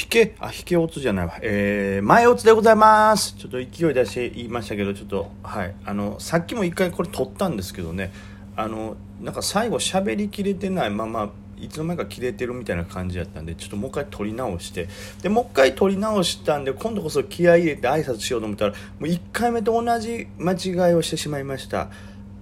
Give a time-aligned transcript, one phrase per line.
[0.00, 1.38] 引け、あ、引けオツじゃないわ。
[1.42, 3.34] えー、前オツでございます。
[3.36, 5.74] ちょっと勢い出して言いましたけど、ちょっと、はい。
[5.84, 8.10] あの、さっきも一回これ撮ったんですけどね、
[8.56, 14.88] あの、なんか最後喋りきれてないまま、いつの間にか切れてるみたいな感じやったんで、ちょっともう一回撮り直して、
[15.20, 21.90] で、もう一回撮り直したんで、今度こそ気合い入れて挨拶しようと思ったら、もう一回目と同じ間違いをしてしまいました。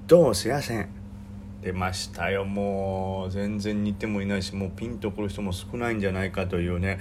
[0.06, 0.98] どうもすいません。
[1.62, 7.00] 出ましたよもう全然似てもいないしもうピンとくる人も少ないんじゃないかというね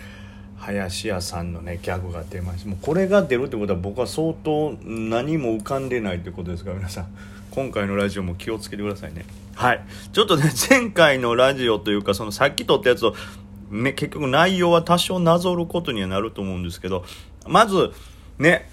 [0.58, 2.70] 林家さんのねギャグが出ました。
[2.70, 7.08] もうこれが出るってことは僕は相当何も浮かんでないってことですから皆さん。
[7.52, 9.26] 今回のラジオも気をつけてくださいね。
[9.56, 9.84] はい。
[10.14, 13.16] ちょっとね前回のラジオというかそのさっき撮ったやつを、
[13.72, 17.04] ね、結局内容は多少なぞることにはなると思うんですけど
[17.48, 17.92] まず
[18.38, 18.70] ね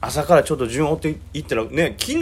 [0.00, 2.20] 朝からちょっと順を追っていったらね昨日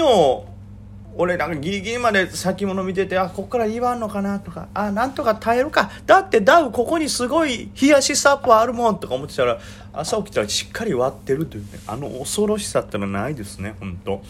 [1.16, 9.58] 俺なんかギリギリまで先物見ててあこっから言わんのかなとかあなんとか耐えるかだってダウここにすごい冷やしサップあるもんとか思ってたら
[9.92, 14.22] 朝起きたらしっかり割ってるというねあの恐ろしさってのはないですね本当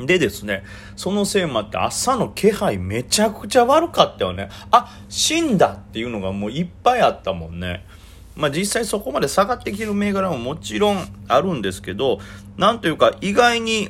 [0.00, 0.62] でですね、
[0.94, 4.50] そのせいもあって朝の気配めちゃくちゃ悪かったよね。
[4.70, 7.86] あ、死んだっていうのがもういっぱいあったもんね。
[8.34, 12.18] まあ実際そこまで下がってきてる銘柄ももちろんあるんですけど、
[12.58, 13.88] なんというか意外に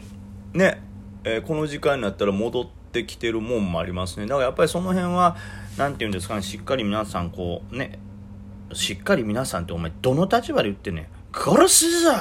[0.54, 0.80] ね、
[1.28, 4.26] えーこの時間になったら戻ってきてるもんもありますね。
[4.26, 5.36] だからやっぱりその辺は
[5.76, 7.98] 何て言うんですかねしっかり皆さんこうね
[8.72, 12.12] しっかり皆さんってお前どの立場で言ってね殺すぞ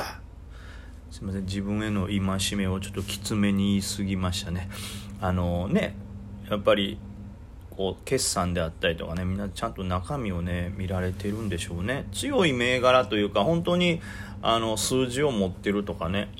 [1.12, 1.45] すいません。
[1.45, 4.70] 自分への戒めをちょっときつめに言い過ぎましたね。
[5.22, 5.95] あのね
[6.50, 6.97] やっぱり
[7.69, 12.08] こう決算であったりとかねみんなちゃんと中身をね見られてるんでしょうね。
[12.12, 14.02] 強い銘柄というか本当に
[14.42, 16.31] あの数字を持ってるとかね。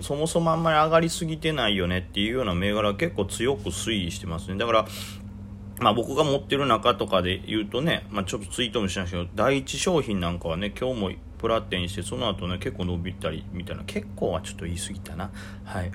[0.00, 4.58] そもそもあんまり上がりすぎてないよねっていうような銘柄は結構強く推移してますね。
[4.58, 4.86] だから
[5.80, 15.30] まあ僕が持ってる中とかで言うとね、まあ、ちょっとツイートもしましたけど第一商品なんかはね今日もプラテンしてその後ね結構伸びたりみたいな結構はちょっと言い過ぎたな。
[15.64, 15.92] はい。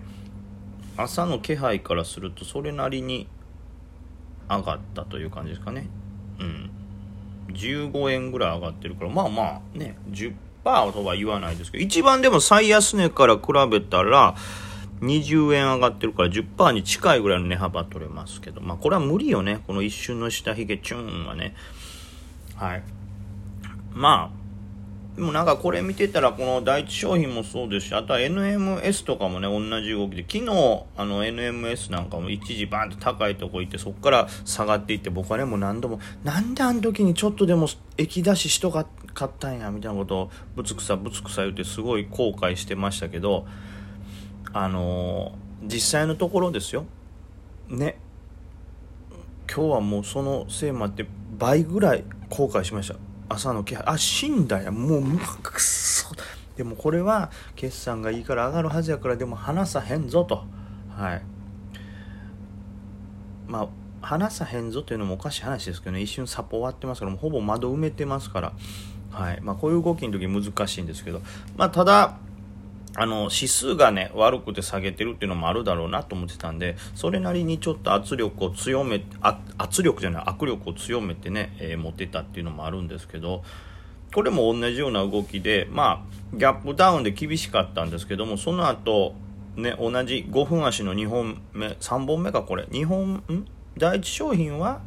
[0.98, 3.28] 朝の気配からするとそれなりに
[4.50, 5.88] 上がったという感じですかね。
[6.40, 6.72] うん。
[7.54, 9.98] 15円ぐらい上がってるからまあまあね
[10.70, 14.36] 10%とは言わないですけど一番でも最安値から比べたら
[15.02, 19.62] 20円上がってるから10%に近いぐらいの値幅取れますけどまあこれは無理よね。
[19.66, 21.56] この一瞬の下髭チューンはね。
[22.56, 22.84] はい。
[23.94, 24.39] まあ
[25.20, 43.46] でもなんかこれ見てたらこの第一商品もそうですしあとは NMS とかもね同じ動きで昨日あの NMS なんかも一時バーンと高いとこ行ってそこから下がっていって僕はねもう何度もなんであの時にちょっとでも液出ししとかかったんやみたいなことをぶつくさぶつくさ言ってすごい後悔してましたけど
[44.54, 46.86] あのー実際のところですよ。
[47.68, 48.00] ね。
[49.54, 51.06] 今日はもうそのせいもあって
[51.38, 53.09] 倍ぐらい後悔しました。
[53.30, 54.72] 朝の気配あ死んだや。
[54.72, 55.04] もう
[55.42, 56.10] くそ。
[56.58, 60.44] でもこれは決算がいいから上がるはずやからでも話さへんぞと。
[60.90, 61.22] はい。
[63.48, 63.68] まあ
[64.02, 66.02] 話さへんぞというのもおかしい話ですけどね。
[66.02, 68.54] 一瞬サポ終わってますからもうほぼ窓埋めてますから。
[69.12, 69.40] はい。
[69.42, 71.22] まあこういう動きの時難しいんですけど。
[71.56, 72.18] まあただ
[73.02, 79.06] あの指数がね悪くて下げてるっていうのもあるだろうなと思ってたんでそれなりにちょっと圧力を強め
[79.58, 83.42] 圧力じゃない握力を強めてね、えー持ってたっていうのもあるんですけど
[84.14, 89.14] これも同じような動きでまあギャップダウンで厳しかったんですけどもその後
[89.56, 93.46] ね同じ5分足の2本目3本目かこれ2本ん？
[93.78, 94.82] 第一商品は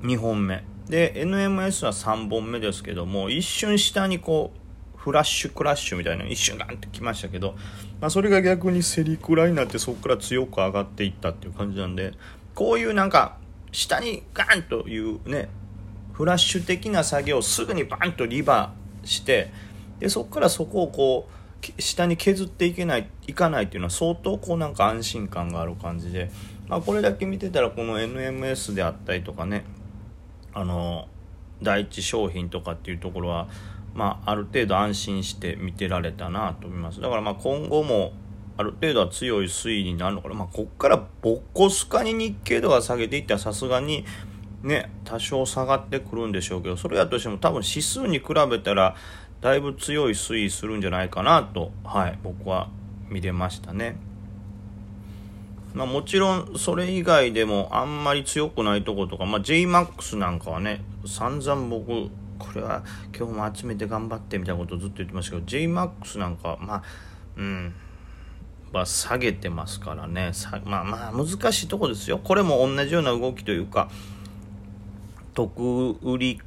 [0.00, 0.64] 2本目。
[0.88, 4.59] で NMS は3本目ですけども一瞬下にこう
[5.00, 7.54] フラッシュクラッシュみたいな一瞬ガンってきましたけど、
[8.02, 12.12] まあ、それが逆にセリクラになってそこから強く上がっていったっていう感じなんで
[12.54, 13.38] こういうなんか
[13.72, 15.48] 下にガンというね
[16.12, 19.50] フラッシュ的な作業をすぐにバンとリバーして
[20.00, 26.30] でそこからそこをこう下に削っていけないいかないっていうのは相当こうなんか安心感がある感じで、
[26.68, 29.64] まあ、これだけ見てたらこの NMS であったりとかね
[30.52, 31.08] あの
[31.62, 33.48] 第一商品とかっていうところは、
[33.94, 38.12] まあ、ある程度安心して見てられたなと思いますだからまあ今後も
[38.56, 44.04] ある程度は強い推移になるのかな、まあ、こっからボッコスカに日経度が下げていったらさすがに
[44.62, 48.94] ね多少下がってくるんでしょうけどそれやとしても多分指数に比べたら
[49.40, 52.68] だいぶ強い推移するんじゃないかなと、はい、僕は
[53.08, 53.96] 見れましたね。
[55.72, 62.10] まあ、もちろんそれ以外でもあんまり強くないとことか、まあ、JMAX なんかはね散々僕
[62.40, 62.82] これは
[63.16, 66.82] 今日も集めて頑張ってみたいなことをずっと言ってましたけど JMAX なんかまあ
[67.36, 67.74] うん。
[68.72, 70.30] は下げてますからね。
[70.32, 72.18] さまあまあ難しいとこですよ。
[72.18, 73.90] これも同じような動きというか
[75.34, 76.40] 得売り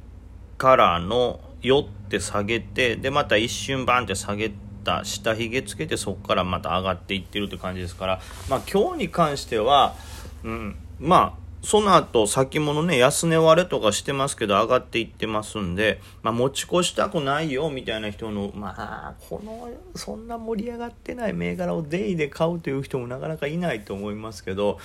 [0.56, 4.52] からの寄って下げてでまた一瞬バンって下げ
[4.84, 9.94] た下髭つけてそこからまた上がっていってるって感じですからまあ今日に関しては、
[10.42, 24.78] うん、まあその後先物ね安値割れとかしてますけど上がっていってますんで、まあ、持ち越したくないよみたいな人のまあこのそんな盛り上がってない銘柄をデイで買うという人もなかなかいないと思いますけど、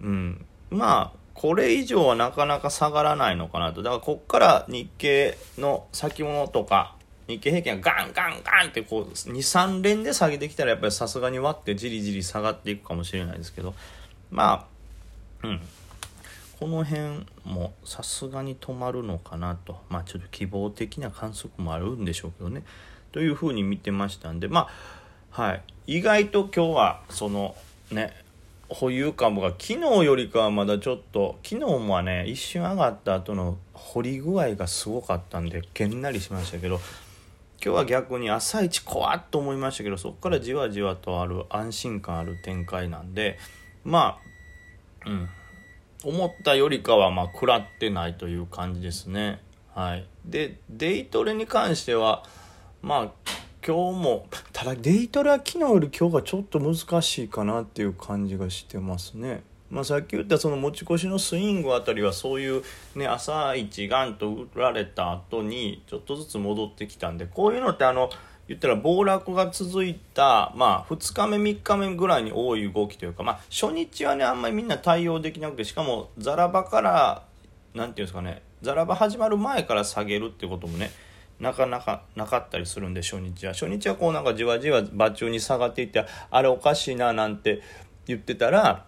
[0.00, 3.82] うん、まあこれ以上はなかなか下がらないのかなと。
[3.82, 6.94] だからこっから日経の先物とか、
[7.26, 13.74] 日経平均がガンガンガンってこう、2、3連で下げてきたらやっぱりさすがに割ってじりじり下がっていくかもしれないですけど、
[14.30, 14.66] ま
[15.42, 15.60] あ、うん。
[16.58, 19.80] この辺もさすがに止まるのかなと。
[19.88, 22.62] まあちょっと希望的な観測もあるんでしょうけどね。
[23.12, 24.68] というふうに見てましたんで、ま
[25.32, 25.62] あ、はい。
[25.86, 27.54] 意外と今日は、その、
[27.90, 28.12] ね、
[28.68, 36.80] 保有株が昨日よりかはまだちょっと昨日もね一瞬上がった後の掘り具合がすごかったんでげんなりしましたけど
[37.64, 43.38] 今日は逆に朝一怖っと思いましたけどそこからじわじわとある安心感ある展開なんで
[43.84, 44.18] ま
[45.04, 45.28] あうん
[46.04, 49.40] 思ったよりかはまあ食らってないという感じですね
[49.74, 52.22] はいでデイトレに関しては
[52.82, 53.34] まあ
[53.66, 59.42] 今日もただデイトレは昨日より今日がちょっと難しいかなっていう感じがしてますね。
[59.70, 62.62] まあ、さっき言ったその持ち越しのスイングあたりはそういう
[62.94, 68.10] ね朝一ガンと売られた後にちょっとずつ戻ってきたんでこういうのってあの
[68.48, 77.24] 言ったら暴落が続いた、まあ、2日目3日目ぐらいに多い動きというか、まあ、初日はねあんまりみんな対応できなくてしかもザラバから
[77.72, 80.90] 何て言うんですかねザラバ始まる前から下げるってこともね
[81.40, 83.52] なかなかなかったりするんで初日は。
[83.52, 87.60] 初日はこうなんかじわじわ場中に下がっていってあれおかしいななんて
[88.06, 88.84] 言ってたら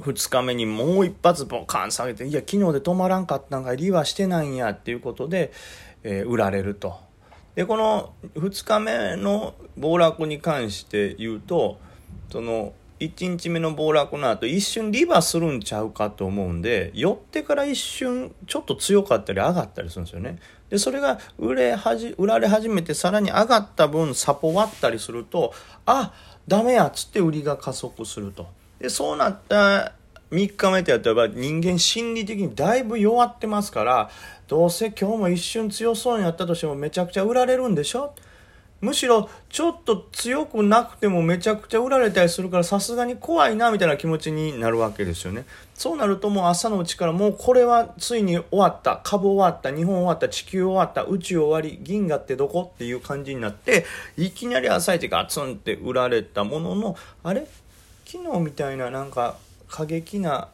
[0.00, 5.52] 2日目にもう一発ボカン下げていや昨日で止まらんかったんかリはしてないんやっていうことで、
[6.02, 7.11] えー、売られると。
[7.54, 11.78] でこの2日目の暴落に関して言うと
[12.30, 20.38] その1日目の暴落の後一瞬リバするんちゃうかと思うんで寄ってから一瞬ちょっと強かったり上がったりするんですよね。
[20.70, 25.52] でそれが売れはじ売られ始めてさらに上がった分サポ割ったりすると
[25.84, 26.14] あ
[26.46, 28.46] ダメやっつって売りが加速すると。
[28.78, 29.92] でそうなった
[30.32, 34.10] 3日目ってやったら人間心理的にだいぶ弱ってますから
[34.48, 38.14] どうせ今日も一瞬強そうにやったとしてもめちゃくちゃ売られるんでしょ？
[38.80, 45.44] むしろちょっと強くなくてもめちゃくちゃ売られたりするからさすがに怖いなみたいな気持ちになるわけですよね。
[45.74, 53.84] そうなるともう朝のうちからもうこれはついに終わった株終わった日本終わった地球終わった宇宙終わり銀河ってどこっていう感じになって
[54.16, 57.46] いきなり朝一ガツンって売られたもののあれ？
[58.04, 59.36] 昨日みたいななんか
[59.72, 60.48] 過激な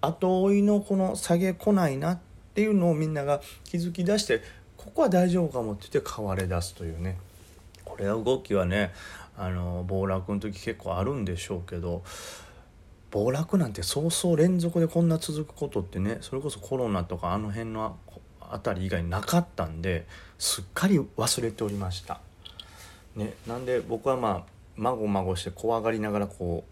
[0.00, 2.18] 後追いのこの下げ来ないなっ
[2.54, 4.40] ていうのをみんなが気づき出して
[4.78, 7.18] ここは大丈夫かもって言って買われ出すというね。
[7.84, 8.94] これは動きはね
[9.36, 12.02] あの暴落の時結構あるんでしょうけど
[13.10, 17.98] 暴落なんてそうそう連続でこんな続くことってねそれこそコロナとかあの辺の
[18.40, 20.06] 辺り以外なかったんで
[20.38, 22.20] すっかり忘れておりました。
[23.16, 24.44] ね、なんで僕はまあ
[24.76, 26.71] まごまごして怖がりながらこう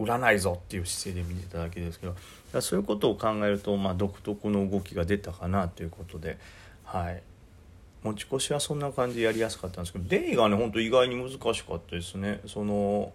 [0.00, 6.38] 売らないぞっていう姿勢で見てただけですけどそういうことを考えると、まあ、独特の動きが出たかなということで、
[6.84, 7.22] はい、
[8.02, 12.40] 持ち越しはそんな感じでやりやすかったんですけどデイがねほんと意外に難しかったですね。
[12.46, 13.12] その、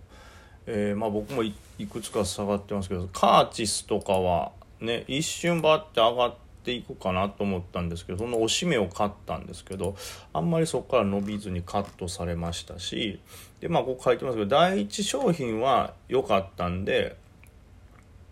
[0.67, 1.53] えー、まあ、僕もい
[1.91, 9.95] くつか下がってますけどカーチスとかはね一瞬バッて上がっていくかなと思ったんですけどその押し目を買ったんですけど
[10.33, 13.19] あんまりそこから伸びずにカットされましたし
[13.59, 17.17] でまあここ書いてますけど第一商品は良かったんで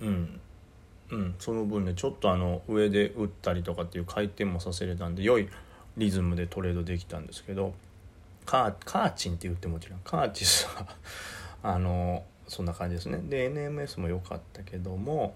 [0.01, 0.39] うん
[1.11, 5.47] うん、その分ねちょっとあの上で打ったりとかっていう回転もさせれたんで良い
[5.95, 7.73] リズムでトレードできたんですけど
[8.45, 10.87] カーカーチンって言ってもちろんカーチスは
[11.61, 13.19] あのそんな感じですね。
[13.29, 15.35] で NMS も良かったけども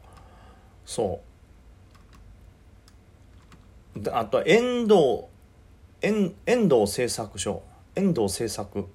[0.86, 1.27] そう。
[4.12, 5.26] あとは遠藤
[6.02, 7.64] 遠遠藤製作所。
[7.96, 8.88] 遠藤製作。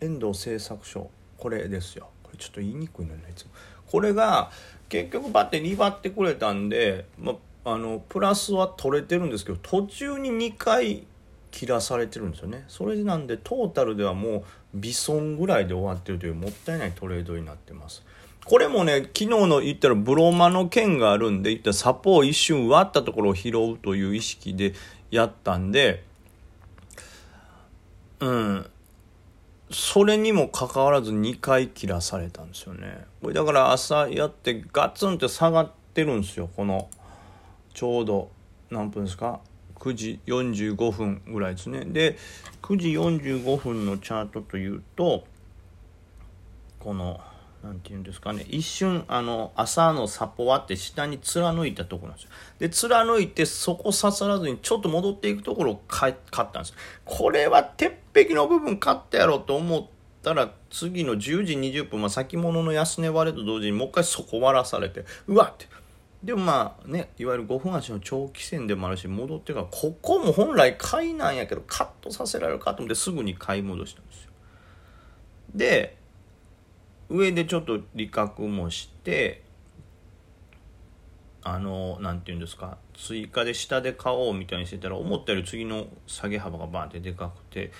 [0.00, 1.10] 遠藤製作所。
[1.36, 2.08] これですよ。
[2.22, 3.50] これちょっと言いにくいのねいつも。
[3.90, 4.50] これが
[4.88, 7.34] 結局バッて2バってくれたんで、ま
[7.64, 11.06] あ、のプラスは取れてるんですけど途中に2回
[11.50, 12.64] 切らされてるんですよね。
[12.68, 14.44] それなんでトータルではもう
[14.74, 18.02] 微損ぐらいで終わってるというもったいないトレードになってます。
[18.50, 24.74] これもね昨日の言ったらブロマの剣があるんで言ったらサポを一瞬割ったところを拾うという意識で
[25.12, 26.02] やったんで
[28.18, 28.66] うん。
[29.70, 33.04] それにもかかわらず2回切らされたんですよね。
[33.22, 36.50] これだから朝やってガツンって下がってるんですよ。
[36.56, 36.90] この
[37.72, 38.32] ちょうど
[38.68, 39.38] 何分ですか
[39.76, 41.84] ？9時45分ぐらいですね。
[41.84, 42.18] で
[42.62, 45.22] 9時45分のチャートというと
[46.80, 47.20] この
[47.62, 48.46] 何て言うんですかね。
[48.48, 52.30] 一瞬あの朝のサポワって下に貫いたところなんですよ。
[52.58, 56.74] で貫いてそこ刺さらずにちょっと戻っていくところを買ったんです
[57.04, 59.86] これは鉄壁の部分買ったやろと思っ
[60.22, 65.66] たら次の10時20分、まあ、先物の安値割れと同時にもう一回そこ割らされてうわって。
[66.22, 74.30] でもまあねいわゆる5分足の長期戦でもあるし戻ってからここも本来買いなんやけどカットさせられるかと思ってすぐに買い戻したんですよ。
[75.54, 75.96] で
[77.10, 79.42] 上でちょっと利確もして
[81.42, 87.72] あの何て言うんですか追加で下で買おうみたいにしてたら思ったより次の下げ幅がバンってでかくて、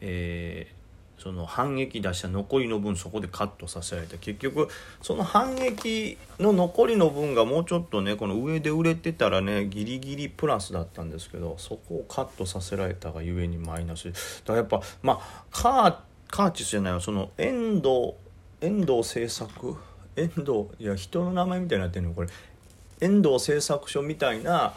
[0.00, 0.72] え
[1.18, 4.68] その反撃出した残りの分そこでカットさせられて結局
[5.00, 14.10] その反撃の残りの分がもうちょっとねこの上で売れてたらねギリギリプラスだったんですけどそこをカットさせられたがゆえにマイナス。
[14.10, 15.96] だからやっぱまあカー
[16.28, 17.00] カーチスじゃないわ。
[17.00, 18.14] その遠藤
[18.60, 19.76] 遠藤製作？
[20.16, 22.28] 遠藤いや人の名前みたいになってるのこれ。
[23.00, 24.72] 遠藤製作所みたいな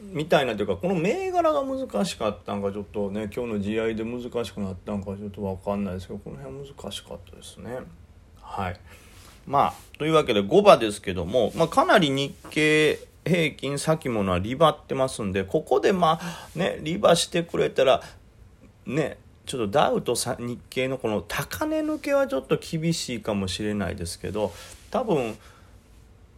[0.00, 7.78] みたいなというかこの銘柄が難しかったんかちょっとね今日の試合で難しくなったんかちょっと分かんないですけどこの辺難しかったですね。
[8.40, 8.80] はい。
[9.46, 18.02] まあというわけで5場ですけども、まあ、かなり日経平均先物はリバってますんでここでまあねリバしてくれたら
[18.86, 24.52] ねちょっとダウと日経のこの高値抜けはちょっと厳しいかもしれないですけど
[24.90, 25.36] 多分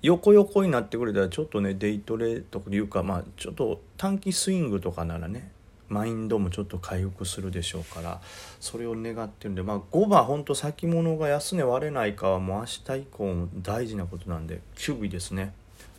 [0.03, 5.51] 横横になってくれたらちょっとねデイトレというかまあちょっと短期スイングとかならね
[5.89, 8.21] マインドもちょっと回復するでしょうから
[8.61, 15.55] それを願ってるんでまあ5番ほんと先物が安値割れないかはもう明日以降も大事なことなんで9尾ですね。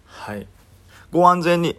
[0.06, 0.48] はい。
[1.12, 1.75] ご安全に。